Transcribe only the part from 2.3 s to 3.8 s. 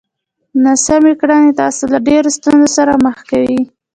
ستونزو سره مخ کوي!